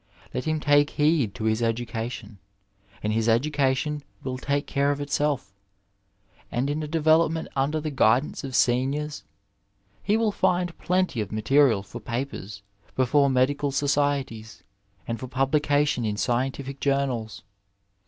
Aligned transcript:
Let 0.33 0.45
him 0.45 0.59
take 0.59 0.89
heed 0.89 1.35
to 1.35 1.43
his 1.43 1.61
education, 1.61 2.39
and 3.03 3.13
his 3.13 3.27
reputation 3.27 4.03
will 4.23 4.39
take 4.39 4.65
care 4.65 4.89
of 4.89 4.99
itself, 4.99 5.53
and 6.51 6.71
in 6.71 6.81
a 6.81 6.87
development 6.87 7.49
under 7.55 7.79
the 7.79 7.91
guidance 7.91 8.43
of 8.43 8.55
seniors 8.55 9.23
he 10.01 10.17
will 10.17 10.31
find 10.31 10.75
plenty 10.79 11.21
of 11.21 11.31
material 11.31 11.83
for 11.83 11.99
papers 11.99 12.63
before 12.95 13.29
medical 13.29 13.69
societies 13.71 14.63
and 15.07 15.19
for 15.19 15.27
publication 15.27 16.03
in 16.03 16.17
scientific 16.17 16.79
journals. 16.79 17.43